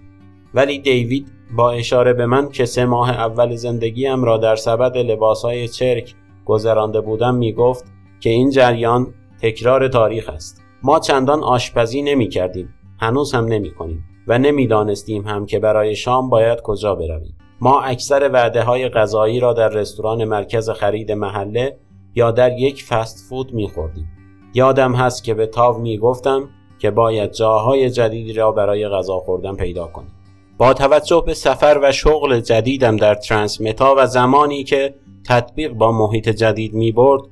ولی 0.55 0.79
دیوید 0.79 1.33
با 1.57 1.71
اشاره 1.71 2.13
به 2.13 2.27
من 2.27 2.49
که 2.49 2.65
سه 2.65 2.85
ماه 2.85 3.11
اول 3.11 3.57
زندگیم 3.57 4.25
را 4.25 4.37
در 4.37 4.57
سبد 4.57 4.97
لباسهای 4.97 5.69
چرک 5.69 6.15
گذرانده 6.45 7.01
بودم 7.01 7.35
می‌گفت 7.35 7.85
که 8.21 8.31
این 8.31 8.51
جریان 8.51 9.15
تکرار 9.43 9.89
تاریخ 9.89 10.29
است 10.29 10.63
ما 10.83 10.99
چندان 10.99 11.43
آشپزی 11.43 12.03
نمی 12.03 12.29
کردیم 12.29 12.75
هنوز 13.01 13.35
هم 13.35 13.45
نمی 13.45 13.71
کنیم 13.71 14.05
و 14.29 14.39
نمی‌دانستیم 14.39 15.27
هم 15.27 15.47
که 15.47 15.59
برای 15.59 15.97
شام 15.97 16.31
باید 16.31 16.61
کجا 16.61 16.95
برویم 16.95 17.37
ما 17.61 17.81
اکثر 17.81 18.31
وعده 18.33 18.63
های 18.63 18.89
غذایی 18.89 19.41
را 19.41 19.53
در 19.53 19.69
رستوران 19.69 20.25
مرکز 20.25 20.71
خرید 20.71 21.13
محله 21.13 21.77
یا 22.15 22.31
در 22.31 22.59
یک 22.59 22.85
فست 22.85 23.29
فود 23.29 23.55
می 23.55 23.69
خوردیم. 23.69 24.09
یادم 24.55 24.95
هست 24.95 25.25
که 25.25 25.35
به 25.35 25.47
تاو 25.47 25.79
می 25.79 25.99
گفتم 25.99 26.49
که 26.79 26.91
باید 26.91 27.33
جاهای 27.33 27.91
جدیدی 27.91 28.33
را 28.33 28.53
برای 28.53 28.89
غذا 28.89 29.19
خوردن 29.19 29.57
پیدا 29.57 29.87
کنیم. 29.87 30.13
با 30.61 30.75
توجه 30.75 31.23
به 31.27 31.35
سفر 31.35 31.79
و 31.83 31.93
شغل 31.93 32.41
جدیدم 32.41 32.97
در 32.97 33.15
ترانسمتا 33.15 33.95
و 33.99 34.07
زمانی 34.07 34.65
که 34.65 34.95
تطبیق 35.29 35.73
با 35.73 35.93
محیط 35.93 36.29
جدید 36.29 36.75
می 36.75 36.93
برد 36.93 37.23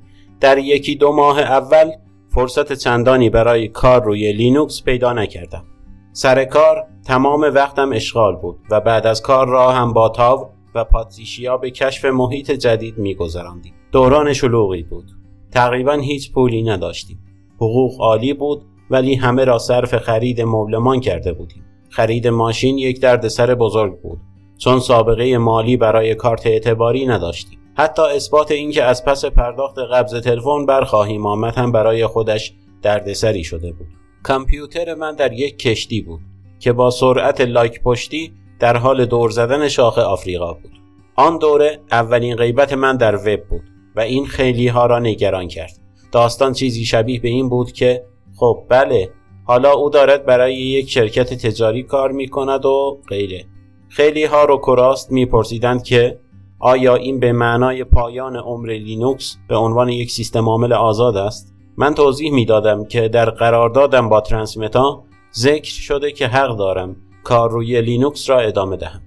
در 0.41 0.59
یکی 0.59 0.95
دو 0.95 1.13
ماه 1.13 1.41
اول 1.41 1.91
فرصت 2.29 2.73
چندانی 2.73 3.31
برای 3.31 3.69
کار 3.69 4.05
روی 4.05 4.33
لینوکس 4.33 4.83
پیدا 4.83 5.13
نکردم. 5.13 5.65
سر 6.13 6.45
کار 6.45 6.87
تمام 7.07 7.41
وقتم 7.41 7.93
اشغال 7.93 8.37
بود 8.37 8.59
و 8.71 8.81
بعد 8.81 9.07
از 9.07 9.23
کار 9.23 9.49
را 9.49 9.73
هم 9.73 9.93
با 9.93 10.09
تاو 10.09 10.49
و 10.75 10.85
پاتریشیا 10.85 11.57
به 11.57 11.71
کشف 11.71 12.05
محیط 12.05 12.51
جدید 12.51 12.99
میگذراندیم. 12.99 13.75
دوران 13.93 14.33
شلوغی 14.33 14.83
بود. 14.83 15.11
تقریبا 15.53 15.93
هیچ 15.93 16.33
پولی 16.33 16.63
نداشتیم. 16.63 17.19
حقوق 17.57 18.01
عالی 18.01 18.35
بود 18.35 18.63
ولی 18.91 19.15
همه 19.15 19.45
را 19.45 19.59
صرف 19.59 19.97
خرید 19.97 20.41
مبلمان 20.41 21.01
کرده 21.01 21.33
بودیم. 21.33 21.68
خرید 21.89 22.29
ماشین 22.29 22.79
یک 22.79 23.01
دردسر 23.01 23.55
بزرگ 23.55 24.01
بود. 24.01 24.19
چون 24.59 24.81
سابقه 24.81 25.39
مالی 25.39 25.77
برای 25.77 26.15
کارت 26.15 26.47
اعتباری 26.47 27.07
نداشتیم. 27.07 27.59
حتی 27.75 28.03
اثبات 28.03 28.51
اینکه 28.51 28.85
از 28.85 29.05
پس 29.05 29.25
پرداخت 29.25 29.79
قبض 29.79 30.15
تلفن 30.15 30.67
برخواهیم 30.67 31.27
آمد 31.27 31.55
هم 31.55 31.73
برای 31.73 32.07
خودش 32.07 32.55
دردسری 32.83 33.45
شده 33.45 33.73
بود. 33.73 33.87
کامپیوتر 34.23 34.95
من 34.95 35.15
در 35.15 35.33
یک 35.33 35.59
کشتی 35.59 36.01
بود 36.01 36.21
که 36.61 36.73
با 36.73 36.91
سرعت 36.91 37.41
لاک 37.41 37.83
پشتی 37.83 38.33
در 38.61 38.77
حال 38.77 39.05
دور 39.05 39.31
زدن 39.31 39.69
شاخ 39.69 39.99
آفریقا 39.99 40.53
بود. 40.53 40.73
آن 41.17 41.39
دوره 41.39 41.81
اولین 41.93 42.37
غیبت 42.37 42.73
من 42.73 42.97
در 42.97 43.17
وب 43.17 43.45
بود 43.49 43.63
و 43.97 44.01
این 44.01 44.27
خیلی 44.27 44.69
ها 44.69 44.87
را 44.87 44.99
نگران 44.99 45.49
کرد. 45.49 45.79
داستان 46.13 46.53
چیزی 46.53 46.85
شبیه 46.85 47.21
به 47.21 47.29
این 47.29 47.49
بود 47.49 47.73
که 47.73 48.05
خب 48.37 48.67
بله 48.69 49.11
حالا 49.49 49.73
او 49.73 49.91
دارد 49.91 50.27
برای 50.27 50.57
یک 50.57 50.91
شرکت 50.91 51.35
تجاری 51.35 51.83
کار 51.83 52.13
می 52.13 52.29
کند 52.29 52.65
و 52.65 52.99
غیره. 53.09 53.45
خیلی 53.89 54.25
ها 54.25 54.45
رک 54.45 54.57
و 54.57 54.71
راست 54.71 55.13
میپرسیدند 55.13 55.83
که 55.83 56.19
آیا 56.59 56.95
این 56.95 57.21
به 57.21 57.33
معنای 57.33 57.85
پایان 57.85 58.37
عمر 58.37 58.73
لینوکس 58.73 59.37
به 59.49 59.57
عنوان 59.57 59.89
یک 59.89 60.11
سیستم 60.11 60.49
عامل 60.49 60.73
آزاد 60.73 61.17
است؟ 61.17 61.55
من 61.77 61.95
توضیح 61.95 62.33
می‌دادم 62.33 62.85
که 62.85 63.09
در 63.09 63.31
قراردادم 63.31 64.09
با 64.09 64.21
ترانسمتا 64.21 65.05
ذکر 65.35 65.71
شده 65.71 66.13
که 66.13 66.27
حق 66.27 66.57
دارم 66.57 66.97
کار 67.25 67.51
روی 67.51 67.81
لینوکس 67.81 68.31
را 68.31 68.41
ادامه 68.41 68.77
دهم. 68.77 69.03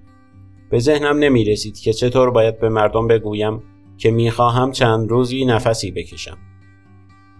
به 0.70 0.78
ذهنم 0.78 1.18
نمی 1.18 1.44
رسید 1.44 1.78
که 1.78 1.92
چطور 1.92 2.30
باید 2.30 2.60
به 2.60 2.68
مردم 2.68 3.06
بگویم 3.06 3.62
که 3.98 4.10
می‌خواهم 4.10 4.72
چند 4.72 5.10
روزی 5.10 5.44
نفسی 5.44 5.90
بکشم. 5.90 6.38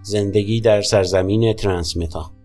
زندگی 0.03 0.61
در 0.61 0.83
سرزمین 0.83 1.53
ترانسمتا 1.53 2.42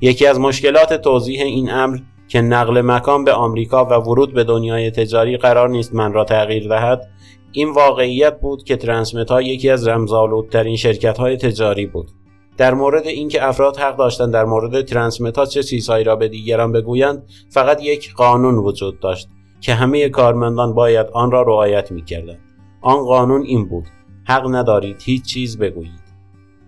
یکی 0.00 0.26
از 0.26 0.40
مشکلات 0.40 0.92
توضیح 0.92 1.42
این 1.42 1.70
امر 1.70 1.98
که 2.28 2.40
نقل 2.40 2.80
مکان 2.80 3.24
به 3.24 3.32
آمریکا 3.32 3.84
و 3.84 3.92
ورود 3.92 4.34
به 4.34 4.44
دنیای 4.44 4.90
تجاری 4.90 5.36
قرار 5.36 5.68
نیست 5.68 5.94
من 5.94 6.12
را 6.12 6.24
تغییر 6.24 6.68
دهد 6.68 7.08
این 7.52 7.70
واقعیت 7.70 8.40
بود 8.40 8.64
که 8.64 8.76
ترانسمتا 8.76 9.42
یکی 9.42 9.70
از 9.70 9.88
رمزآلودترین 9.88 10.76
شرکت 10.76 11.18
های 11.18 11.36
تجاری 11.36 11.86
بود. 11.86 12.10
در 12.56 12.74
مورد 12.74 13.06
اینکه 13.06 13.48
افراد 13.48 13.76
حق 13.76 13.96
داشتند 13.96 14.32
در 14.32 14.44
مورد 14.44 14.82
ترانسمتا 14.82 15.46
چه 15.46 15.62
چیزهایی 15.62 16.04
را 16.04 16.16
به 16.16 16.28
دیگران 16.28 16.72
بگویند 16.72 17.22
فقط 17.50 17.82
یک 17.82 18.14
قانون 18.14 18.54
وجود 18.54 19.00
داشت 19.00 19.28
که 19.60 19.74
همه 19.74 20.08
کارمندان 20.08 20.74
باید 20.74 21.06
آن 21.12 21.30
را 21.30 21.42
رعایت 21.42 21.92
می‌کردند. 21.92 22.40
آن 22.82 23.04
قانون 23.04 23.42
این 23.42 23.68
بود 23.68 23.84
حق 24.24 24.46
ندارید 24.54 25.02
هیچ 25.04 25.24
چیز 25.24 25.58
بگویید. 25.58 26.04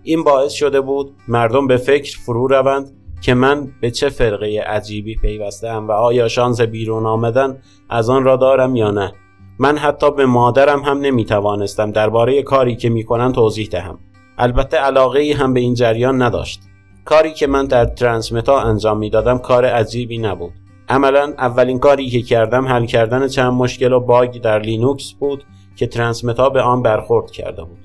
این 0.03 0.23
باعث 0.23 0.51
شده 0.51 0.81
بود 0.81 1.15
مردم 1.27 1.67
به 1.67 1.77
فکر 1.77 2.19
فرو 2.19 2.47
روند 2.47 2.96
که 3.21 3.33
من 3.33 3.67
به 3.81 3.91
چه 3.91 4.09
فرقه 4.09 4.63
عجیبی 4.67 5.15
پیوستم 5.15 5.87
و 5.87 5.91
آیا 5.91 6.27
شانس 6.27 6.61
بیرون 6.61 7.05
آمدن 7.05 7.57
از 7.89 8.09
آن 8.09 8.23
را 8.23 8.35
دارم 8.35 8.75
یا 8.75 8.91
نه؟ 8.91 9.11
من 9.59 9.77
حتی 9.77 10.11
به 10.11 10.25
مادرم 10.25 10.79
هم 10.79 10.99
نمی 10.99 11.25
توانستم 11.25 11.91
درباره 11.91 12.43
کاری 12.43 12.75
که 12.75 12.89
می‌کنن 12.89 13.33
توضیح 13.33 13.67
دهم. 13.71 13.99
البته 14.37 14.77
علاقه 14.77 15.35
هم 15.39 15.53
به 15.53 15.59
این 15.59 15.73
جریان 15.73 16.21
نداشت. 16.21 16.61
کاری 17.05 17.33
که 17.33 17.47
من 17.47 17.65
در 17.65 17.85
ترانسمتا 17.85 18.59
انجام 18.59 18.97
می‌دادم 18.97 19.37
کار 19.37 19.65
عجیبی 19.65 20.17
نبود. 20.17 20.53
عملا 20.89 21.33
اولین 21.37 21.79
کاری 21.79 22.09
که 22.09 22.21
کردم 22.21 22.67
حل 22.67 22.85
کردن 22.85 23.27
چند 23.27 23.53
مشکل 23.53 23.93
و 23.93 23.99
باگ 23.99 24.41
در 24.41 24.59
لینوکس 24.59 25.13
بود 25.19 25.43
که 25.75 25.87
ترانسمتا 25.87 26.49
به 26.49 26.61
آن 26.61 26.81
برخورد 26.81 27.31
کرده 27.31 27.63
بود. 27.63 27.77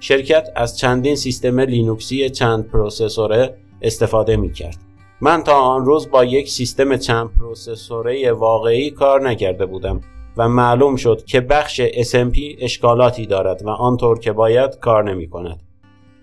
شرکت 0.00 0.48
از 0.56 0.78
چندین 0.78 1.16
سیستم 1.16 1.60
لینوکسی 1.60 2.30
چند 2.30 2.68
پروسسوره 2.68 3.54
استفاده 3.82 4.36
می 4.36 4.52
کرد. 4.52 4.76
من 5.20 5.42
تا 5.42 5.54
آن 5.54 5.84
روز 5.84 6.10
با 6.10 6.24
یک 6.24 6.50
سیستم 6.50 6.96
چند 6.96 7.30
پروسسوره 7.38 8.32
واقعی 8.32 8.90
کار 8.90 9.28
نکرده 9.28 9.66
بودم 9.66 10.00
و 10.36 10.48
معلوم 10.48 10.96
شد 10.96 11.24
که 11.24 11.40
بخش 11.40 11.82
SMP 11.82 12.38
اشکالاتی 12.58 13.26
دارد 13.26 13.66
و 13.66 13.68
آنطور 13.68 14.18
که 14.18 14.32
باید 14.32 14.78
کار 14.78 15.10
نمی 15.10 15.28
کند. 15.28 15.62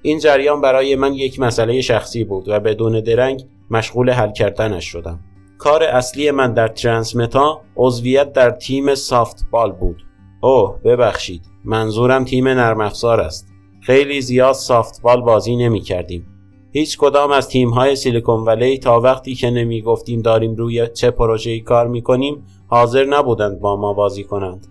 این 0.02 0.20
جریان 0.20 0.62
برای 0.62 0.96
من 0.96 1.14
یک 1.14 1.40
مسئله 1.40 1.82
شخصی 1.82 2.24
بود 2.24 2.50
و 2.50 2.60
بدون 2.60 3.00
درنگ 3.00 3.46
مشغول 3.72 4.10
حل 4.10 4.32
کردنش 4.32 4.86
شدم. 4.86 5.20
کار 5.58 5.84
اصلی 5.84 6.32
من 6.32 6.54
در 6.54 6.68
ترانسمتا 6.68 7.62
عضویت 7.76 8.34
در 8.34 8.52
تیم 8.52 8.96
سافت 8.96 9.46
بال 9.52 9.72
بود. 9.72 10.04
اوه 10.42 10.80
ببخشید 10.84 11.42
منظورم 11.66 12.26
تیم 12.26 12.48
نرم 12.48 12.82
افزار 12.82 13.22
است. 13.22 13.48
خیلی 13.82 14.22
زیاد 14.22 14.54
سافت 14.54 15.02
بال 15.02 15.22
بازی 15.22 15.56
نمی 15.56 15.82
کردیم. 15.82 16.39
هیچ 16.72 16.98
کدام 16.98 17.32
از 17.32 17.48
تیم 17.48 17.70
های 17.70 17.96
سیلیکون 17.96 18.44
ولی 18.44 18.78
تا 18.78 19.00
وقتی 19.00 19.36
که 19.36 19.50
نمی 19.50 19.82
گفتیم 19.82 20.22
داریم 20.22 20.56
روی 20.56 20.88
چه 20.88 21.12
پروژه‌ای 21.12 21.60
کار 21.60 21.88
می 21.88 22.02
کنیم 22.02 22.46
حاضر 22.68 23.06
نبودند 23.06 23.60
با 23.60 23.76
ما 23.76 23.94
بازی 23.94 24.24
کنند. 24.24 24.68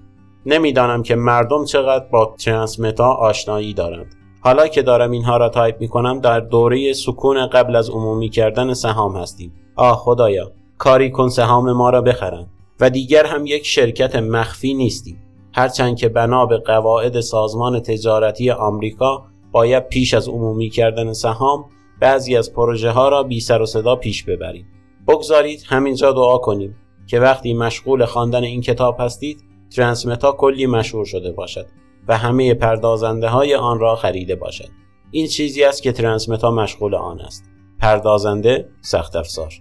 نمی‌دانم 0.47 1.03
که 1.03 1.15
مردم 1.15 1.65
چقدر 1.65 2.05
با 2.13 2.35
ترانسمتا 2.39 3.13
آشنایی 3.13 3.75
دارند. 3.75 4.15
حالا 4.41 4.69
که 4.69 4.83
دارم 4.83 5.11
اینها 5.11 5.37
را 5.37 5.49
تایپ 5.49 5.81
می 5.81 5.89
کنم 5.89 6.21
در 6.21 6.41
دوره 6.41 6.93
سکون 6.93 7.47
قبل 7.47 7.77
از 7.77 7.91
عمومی 7.91 8.29
کردن 8.29 8.75
سهام 8.75 9.17
هستیم. 9.17 9.53
آه 9.77 9.97
خدایا 9.97 10.53
کاری 10.79 11.11
کن 11.11 11.29
سهام 11.29 11.73
ما 11.73 11.91
را 11.91 12.01
بخرند 12.01 12.51
و 12.81 12.91
دیگر 12.91 13.27
هم 13.27 13.47
یک 13.47 13.67
شرکت 13.67 14.17
مخفی 14.17 14.75
نیستیم. 14.75 15.23
هرچند 15.53 15.97
که 15.97 16.09
بنا 16.09 16.47
به 16.47 16.59
قواعد 16.59 17.21
سازمان 17.21 17.81
تجارتی 17.81 18.51
آمریکا 18.51 19.23
باید 19.53 19.89
پیش 19.89 20.15
از 20.15 20.29
عمومی 20.29 20.71
کردن 20.71 21.13
سهام 21.13 21.65
بعضی 22.01 22.37
از 22.37 22.53
پروژه 22.53 22.91
ها 22.91 23.09
را 23.09 23.23
بی 23.23 23.41
سر 23.41 23.63
و 23.63 23.67
صدا 23.67 23.97
پیش 23.97 24.25
ببریم 24.25 24.67
بگذارید 25.09 25.65
همینجا 25.67 26.13
دعا 26.13 26.39
کنیم 26.39 26.77
که 27.07 27.21
وقتی 27.21 27.55
مشغول 27.55 28.05
خواندن 28.05 28.45
این 28.45 28.61
کتاب 28.61 28.97
هستید 29.01 29.45
ترانسمتا 29.77 30.33
کلی 30.33 30.67
مشهور 30.67 31.05
شده 31.05 31.33
باشد 31.33 31.67
و 32.09 32.17
همه 32.17 32.55
پردازنده 32.55 33.29
های 33.29 33.55
آن 33.55 33.79
را 33.79 33.97
خریده 33.97 34.35
باشد. 34.35 34.69
این 35.11 35.27
چیزی 35.27 35.65
است 35.65 35.83
که 35.83 35.93
ترانسمتا 35.93 36.51
مشغول 36.51 36.95
آن 36.95 37.21
است. 37.21 37.45
پردازنده 37.81 38.69
سخت 38.81 39.17
افزار 39.17 39.53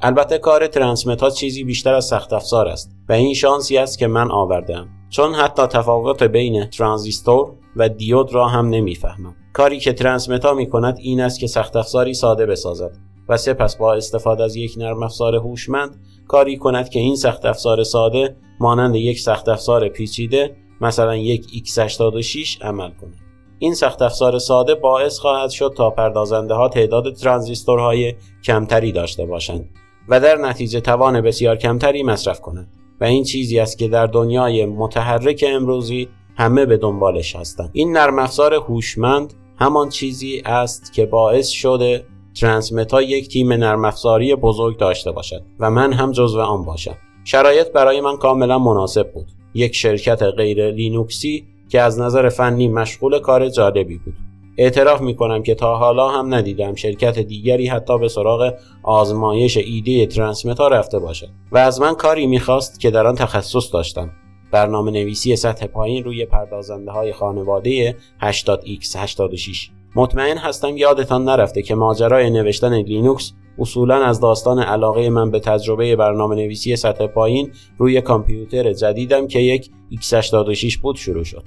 البته 0.00 0.38
کار 0.38 0.66
ترانسمتا 0.66 1.30
چیزی 1.30 1.64
بیشتر 1.64 1.94
از 1.94 2.04
سخت 2.04 2.32
افزار 2.32 2.68
است 2.68 2.90
و 3.08 3.12
این 3.12 3.34
شانسی 3.34 3.78
است 3.78 3.98
که 3.98 4.06
من 4.06 4.30
آوردم 4.30 4.88
چون 5.10 5.34
حتی 5.34 5.66
تفاوت 5.66 6.22
بین 6.22 6.64
ترانزیستور 6.64 7.52
و 7.76 7.88
دیود 7.88 8.34
را 8.34 8.48
هم 8.48 8.68
نمی‌فهمم. 8.68 9.36
کاری 9.54 9.80
که 9.80 9.92
ترانسمتا 9.92 10.54
می 10.54 10.68
کند 10.68 10.98
این 11.00 11.20
است 11.20 11.40
که 11.40 11.46
سخت 11.46 11.76
افزاری 11.76 12.14
ساده 12.14 12.46
بسازد 12.46 12.96
و 13.28 13.36
سپس 13.36 13.76
با 13.76 13.94
استفاده 13.94 14.44
از 14.44 14.56
یک 14.56 14.74
نرم 14.78 15.02
افزار 15.02 15.34
هوشمند 15.34 16.00
کاری 16.28 16.56
کند 16.56 16.88
که 16.88 17.00
این 17.00 17.16
سخت 17.16 17.44
افزار 17.44 17.82
ساده 17.82 18.36
مانند 18.60 18.94
یک 18.94 19.20
سخت 19.20 19.48
افزار 19.48 19.88
پیچیده 19.88 20.56
مثلا 20.80 21.16
یک 21.16 21.46
x86 21.46 22.62
عمل 22.62 22.90
کند. 22.90 23.14
این 23.58 23.74
سخت 23.74 24.02
افزار 24.02 24.38
ساده 24.38 24.74
باعث 24.74 25.18
خواهد 25.18 25.50
شد 25.50 25.74
تا 25.76 25.90
پردازنده 25.90 26.54
ها 26.54 26.68
تعداد 26.68 27.14
ترانزیستورهای 27.14 28.14
کمتری 28.44 28.92
داشته 28.92 29.26
باشند 29.26 29.70
و 30.08 30.20
در 30.20 30.36
نتیجه 30.36 30.80
توان 30.80 31.20
بسیار 31.20 31.56
کمتری 31.56 32.02
مصرف 32.02 32.40
کنند 32.40 32.68
و 33.00 33.04
این 33.04 33.24
چیزی 33.24 33.58
است 33.58 33.78
که 33.78 33.88
در 33.88 34.06
دنیای 34.06 34.66
متحرک 34.66 35.44
امروزی 35.48 36.08
همه 36.36 36.66
به 36.66 36.76
دنبالش 36.76 37.36
هستند. 37.36 37.70
این 37.72 37.92
نرم 37.92 38.18
افزار 38.18 38.54
هوشمند 38.54 39.34
همان 39.56 39.88
چیزی 39.88 40.42
است 40.44 40.92
که 40.92 41.06
باعث 41.06 41.48
شده 41.48 42.04
ترانسمتا 42.40 43.02
یک 43.02 43.28
تیم 43.28 43.52
نرم 43.52 43.84
افزاری 43.84 44.34
بزرگ 44.34 44.78
داشته 44.78 45.10
باشد 45.10 45.42
و 45.60 45.70
من 45.70 45.92
هم 45.92 46.12
جزو 46.12 46.40
آن 46.40 46.64
باشم. 46.64 46.96
شرایط 47.24 47.72
برای 47.72 48.00
من 48.00 48.16
کاملا 48.16 48.58
مناسب 48.58 49.12
بود. 49.12 49.26
یک 49.54 49.74
شرکت 49.74 50.22
غیر 50.22 50.70
لینوکسی 50.70 51.44
که 51.68 51.80
از 51.80 52.00
نظر 52.00 52.28
فنی 52.28 52.68
مشغول 52.68 53.18
کار 53.18 53.48
جالبی 53.48 53.98
بود. 53.98 54.14
اعتراف 54.58 55.00
می 55.00 55.16
کنم 55.16 55.42
که 55.42 55.54
تا 55.54 55.76
حالا 55.76 56.08
هم 56.08 56.34
ندیدم 56.34 56.74
شرکت 56.74 57.18
دیگری 57.18 57.66
حتی 57.66 57.98
به 57.98 58.08
سراغ 58.08 58.54
آزمایش 58.82 59.56
ایده 59.56 60.06
ترانسمتا 60.06 60.68
رفته 60.68 60.98
باشد 60.98 61.28
و 61.52 61.58
از 61.58 61.80
من 61.80 61.94
کاری 61.94 62.26
می‌خواست 62.26 62.80
که 62.80 62.90
در 62.90 63.06
آن 63.06 63.14
تخصص 63.14 63.72
داشتم. 63.72 64.10
برنامه 64.54 64.90
نویسی 64.90 65.36
سطح 65.36 65.66
پایین 65.66 66.04
روی 66.04 66.26
پردازنده 66.26 66.90
های 66.90 67.12
خانواده 67.12 67.96
80x86 68.20 69.70
مطمئن 69.96 70.38
هستم 70.38 70.76
یادتان 70.76 71.24
نرفته 71.24 71.62
که 71.62 71.74
ماجرای 71.74 72.30
نوشتن 72.30 72.74
لینوکس 72.74 73.32
اصولا 73.58 74.04
از 74.04 74.20
داستان 74.20 74.58
علاقه 74.58 75.10
من 75.10 75.30
به 75.30 75.40
تجربه 75.40 75.96
برنامه 75.96 76.34
نویسی 76.34 76.76
سطح 76.76 77.06
پایین 77.06 77.52
روی 77.78 78.00
کامپیوتر 78.00 78.72
جدیدم 78.72 79.26
که 79.26 79.38
یک 79.38 79.70
x86 79.92 80.76
بود 80.76 80.96
شروع 80.96 81.24
شد. 81.24 81.44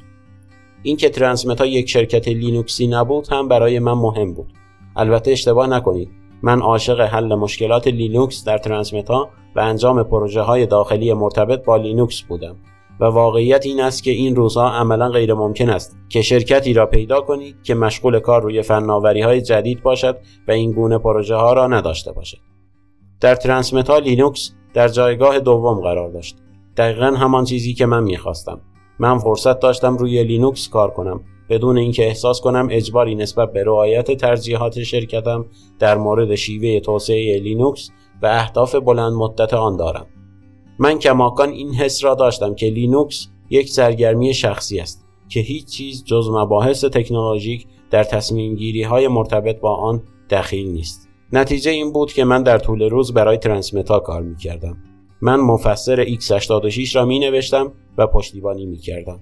این 0.84 0.98
که 0.98 1.10
ترانسمتا 1.10 1.66
یک 1.66 1.90
شرکت 1.90 2.28
لینوکسی 2.28 2.88
نبود 2.88 3.28
هم 3.32 3.48
برای 3.48 3.80
من 3.80 3.94
مهم 3.94 4.34
بود. 4.34 4.54
البته 4.96 5.32
اشتباه 5.32 5.68
نکنید. 5.68 6.10
من 6.42 6.62
عاشق 6.62 7.00
حل 7.00 7.36
مشکلات 7.36 7.88
لینوکس 7.88 8.46
در 8.46 8.58
ترانسمتا 8.58 9.30
و 9.56 9.60
انجام 9.60 10.04
پروژه 10.04 10.42
های 10.42 10.66
داخلی 10.66 11.14
مرتبط 11.14 11.66
با 11.66 11.78
لینوکس 11.78 12.22
بودم. 12.22 12.56
و 13.00 13.06
واقعیت 13.06 13.66
این 13.66 13.82
است 13.82 14.04
که 14.04 14.12
این 14.12 14.36
روزها 14.36 14.70
عملا 14.70 15.10
غیر 15.10 15.34
ممکن 15.34 15.70
است 15.70 15.98
که 16.10 16.22
شرکتی 16.22 16.74
را 16.74 16.86
پیدا 16.86 17.22
کنید 17.22 17.56
که 17.64 17.76
مشغول 17.76 18.20
کار 18.20 18.42
روی 18.42 18.62
فناوری 18.62 19.22
های 19.22 19.42
جدید 19.42 19.84
باشد 19.84 20.18
و 20.48 20.52
این 20.52 20.72
گونه 20.72 20.98
پروژه 20.98 21.36
ها 21.36 21.54
را 21.54 21.68
نداشته 21.68 22.12
باشد. 22.12 22.38
در 23.22 23.36
ترانسمتا 23.36 23.98
لینوکس 23.98 24.52
در 24.74 24.88
جایگاه 24.88 25.40
دوم 25.40 25.82
قرار 25.82 26.10
داشت. 26.10 26.38
دقیقا 26.78 27.06
همان 27.06 27.44
چیزی 27.44 27.74
که 27.74 27.86
من 27.86 28.04
می‌خواستم. 28.04 28.62
من 29.00 29.18
فرصت 29.18 29.60
داشتم 29.60 29.98
روی 29.98 30.24
لینوکس 30.24 30.70
کار 30.70 30.92
کنم 30.92 31.22
بدون 31.50 31.78
اینکه 31.78 32.08
احساس 32.08 32.42
کنم 32.42 32.68
اجباری 32.72 33.16
نسبت 33.16 33.54
به 33.54 33.64
رعایت 33.64 34.12
ترجیحات 34.12 34.84
شرکتم 34.84 35.46
در 35.80 35.98
مورد 35.98 36.36
شیوه 36.36 36.80
توسعه 36.80 37.40
لینوکس 37.40 37.90
و 38.22 38.26
اهداف 38.26 38.76
بلند 38.76 39.14
مدت 39.14 39.54
آن 39.54 39.78
دارم. 39.78 40.06
من 40.80 41.00
کماکان 41.00 41.50
این 41.50 41.74
حس 41.74 42.04
را 42.04 42.16
داشتم 42.16 42.56
که 42.56 42.66
لینوکس 42.66 43.28
یک 43.50 43.70
سرگرمی 43.70 44.34
شخصی 44.34 44.80
است 44.80 45.06
که 45.30 45.40
هیچ 45.40 45.66
چیز 45.66 46.04
جز 46.04 46.30
مباحث 46.30 46.86
تکنولوژیک 46.86 47.68
در 47.92 48.04
تصمیم 48.04 48.56
گیری 48.56 48.84
های 48.84 49.08
مرتبط 49.08 49.60
با 49.60 49.76
آن 49.76 50.04
دخیل 50.30 50.72
نیست. 50.72 51.10
نتیجه 51.34 51.72
این 51.72 51.94
بود 51.94 52.14
که 52.14 52.24
من 52.24 52.44
در 52.44 52.58
طول 52.58 52.90
روز 52.90 53.14
برای 53.14 53.38
ترانسمتا 53.38 54.00
کار 54.00 54.22
می 54.22 54.36
کردم. 54.36 54.78
من 55.22 55.36
مفسر 55.40 56.06
x86 56.06 56.92
را 56.96 57.06
می 57.06 57.20
نوشتم 57.20 57.72
و 57.98 58.08
پشتیبانی 58.08 58.66
می 58.66 58.78
کردم. 58.78 59.20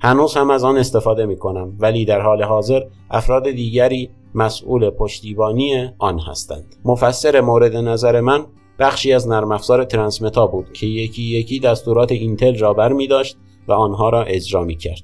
هنوز 0.00 0.34
هم 0.34 0.50
از 0.50 0.64
آن 0.64 0.76
استفاده 0.76 1.26
می 1.26 1.36
کنم 1.36 1.76
ولی 1.78 2.04
در 2.04 2.20
حال 2.20 2.42
حاضر 2.42 2.80
افراد 3.10 3.50
دیگری 3.50 4.10
مسئول 4.34 4.90
پشتیبانی 4.90 5.90
آن 5.98 6.18
هستند. 6.18 6.76
مفسر 6.84 7.40
مورد 7.40 7.76
نظر 7.76 8.20
من 8.20 8.46
بخشی 8.78 9.12
از 9.12 9.28
نرم 9.28 9.52
افزار 9.52 9.84
ترانسمتا 9.84 10.46
بود 10.46 10.72
که 10.72 10.86
یکی 10.86 11.22
یکی 11.22 11.60
دستورات 11.60 12.12
اینتل 12.12 12.58
را 12.58 12.72
بر 12.72 12.92
می 12.92 13.06
داشت 13.06 13.36
و 13.68 13.72
آنها 13.72 14.08
را 14.08 14.22
اجرا 14.22 14.64
می 14.64 14.76
کرد. 14.76 15.02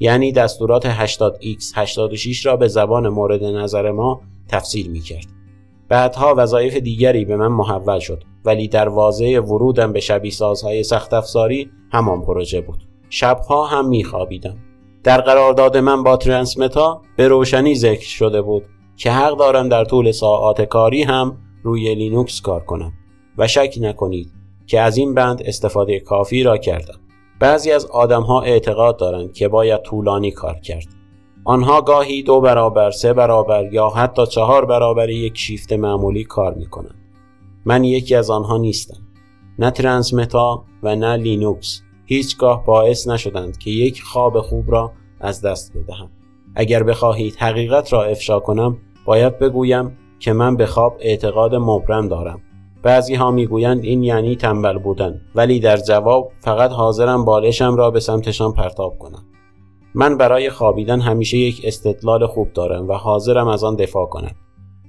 یعنی 0.00 0.32
دستورات 0.32 1.06
80x 1.06 1.72
86 1.74 2.46
را 2.46 2.56
به 2.56 2.68
زبان 2.68 3.08
مورد 3.08 3.44
نظر 3.44 3.90
ما 3.90 4.20
تفسیر 4.48 4.90
می 4.90 5.00
کرد. 5.00 5.26
بعدها 5.88 6.34
وظایف 6.36 6.76
دیگری 6.76 7.24
به 7.24 7.36
من 7.36 7.48
محول 7.48 7.98
شد 7.98 8.22
ولی 8.44 8.68
در 8.68 8.88
بدو 8.88 9.40
ورودم 9.40 9.92
به 9.92 10.00
شبیه 10.00 10.30
سازهای 10.30 10.82
سخت 10.82 11.14
افزاری 11.14 11.70
همان 11.92 12.22
پروژه 12.22 12.60
بود. 12.60 12.78
شبها 13.10 13.66
هم 13.66 13.88
می 13.88 14.04
خوابیدم. 14.04 14.56
در 15.04 15.20
قرارداد 15.20 15.76
من 15.76 16.02
با 16.02 16.16
ترانسمتا 16.16 17.02
به 17.16 17.28
روشنی 17.28 17.74
ذکر 17.74 18.08
شده 18.08 18.42
بود 18.42 18.62
که 18.96 19.10
حق 19.10 19.38
دارم 19.38 19.68
در 19.68 19.84
طول 19.84 20.12
ساعات 20.12 20.62
کاری 20.62 21.02
هم 21.02 21.38
روی 21.66 21.94
لینوکس 21.94 22.40
کار 22.40 22.64
کنم 22.64 22.92
و 23.38 23.48
شک 23.48 23.74
نکنید 23.80 24.32
که 24.66 24.80
از 24.80 24.96
این 24.96 25.14
بند 25.14 25.42
استفاده 25.44 26.00
کافی 26.00 26.42
را 26.42 26.56
کردم. 26.56 27.00
بعضی 27.40 27.72
از 27.72 27.86
آدم 27.86 28.22
ها 28.22 28.40
اعتقاد 28.40 28.96
دارند 28.96 29.32
که 29.32 29.48
باید 29.48 29.82
طولانی 29.82 30.30
کار 30.30 30.54
کرد. 30.54 30.86
آنها 31.44 31.80
گاهی 31.80 32.22
دو 32.22 32.40
برابر، 32.40 32.90
سه 32.90 33.12
برابر 33.12 33.72
یا 33.72 33.88
حتی 33.88 34.26
چهار 34.26 34.64
برابر 34.64 35.10
یک 35.10 35.38
شیفت 35.38 35.72
معمولی 35.72 36.24
کار 36.24 36.54
می 36.54 36.66
کنند. 36.66 37.04
من 37.64 37.84
یکی 37.84 38.14
از 38.14 38.30
آنها 38.30 38.58
نیستم. 38.58 38.98
نه 39.58 39.70
ترانسمتا 39.70 40.64
و 40.82 40.96
نه 40.96 41.16
لینوکس 41.16 41.82
هیچگاه 42.04 42.64
باعث 42.66 43.08
نشدند 43.08 43.58
که 43.58 43.70
یک 43.70 44.02
خواب 44.02 44.40
خوب 44.40 44.70
را 44.70 44.92
از 45.20 45.42
دست 45.42 45.72
بدهم. 45.76 46.10
اگر 46.54 46.82
بخواهید 46.82 47.36
حقیقت 47.36 47.92
را 47.92 48.04
افشا 48.04 48.40
کنم 48.40 48.78
باید 49.04 49.38
بگویم 49.38 49.98
که 50.18 50.32
من 50.32 50.56
به 50.56 50.66
خواب 50.66 50.96
اعتقاد 51.00 51.54
مبرم 51.54 52.08
دارم. 52.08 52.40
بعضی 52.82 53.14
ها 53.14 53.30
می‌گویند 53.30 53.84
این 53.84 54.02
یعنی 54.02 54.36
تنبل 54.36 54.78
بودن 54.78 55.20
ولی 55.34 55.60
در 55.60 55.76
جواب 55.76 56.32
فقط 56.40 56.70
حاضرم 56.70 57.24
بالشم 57.24 57.76
را 57.76 57.90
به 57.90 58.00
سمتشان 58.00 58.52
پرتاب 58.52 58.98
کنم. 58.98 59.22
من 59.94 60.16
برای 60.16 60.50
خوابیدن 60.50 61.00
همیشه 61.00 61.36
یک 61.36 61.60
استدلال 61.64 62.26
خوب 62.26 62.52
دارم 62.52 62.88
و 62.88 62.92
حاضرم 62.92 63.48
از 63.48 63.64
آن 63.64 63.76
دفاع 63.76 64.06
کنم. 64.06 64.34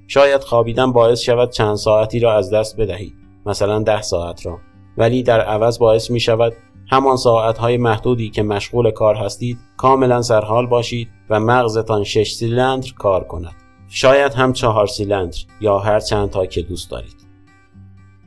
شاید 0.08 0.44
خوابیدن 0.44 0.92
باعث 0.92 1.20
شود 1.22 1.50
چند 1.50 1.76
ساعتی 1.76 2.20
را 2.20 2.34
از 2.34 2.54
دست 2.54 2.82
بدهید 2.82 3.14
مثلا 3.46 3.80
ده 3.80 4.02
ساعت 4.02 4.46
را. 4.46 4.58
ولی 4.98 5.24
در 5.24 5.42
عوض 5.42 5.80
باعث 5.80 6.12
می 6.12 6.20
شود 6.20 6.54
همان 6.90 7.18
ساعتهای 7.18 7.78
محدودی 7.78 8.30
که 8.30 8.44
مشغول 8.44 8.92
کار 8.92 9.16
هستید 9.16 9.58
کاملا 9.78 10.22
سرحال 10.22 10.68
باشید 10.68 11.10
و 11.30 11.40
مغزتان 11.40 12.04
شش 12.04 12.32
سیلندر 12.32 12.90
کار 12.98 13.24
کند. 13.24 13.67
شاید 13.90 14.34
هم 14.34 14.54
چهار 14.54 14.88
سیلندر 14.88 15.38
یا 15.62 15.80
هر 15.80 16.00
چند 16.00 16.30
تا 16.30 16.46
که 16.46 16.62
دوست 16.62 16.92
دارید. 16.92 17.28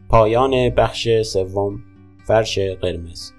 پایان 0.09 0.71
بخش 0.71 1.23
سوم 1.23 1.81
فرش 2.25 2.59
قرمز. 2.59 3.33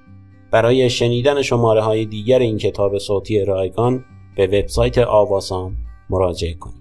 برای 0.51 0.89
شنیدن 0.89 1.41
شماره 1.41 1.81
های 1.81 2.05
دیگر 2.05 2.39
این 2.39 2.57
کتاب 2.57 2.97
صوتی 2.97 3.45
رایگان 3.45 4.05
به 4.35 4.47
وبسایت 4.47 4.97
آواسام 4.97 5.77
مراجعه 6.09 6.53
کنید. 6.53 6.80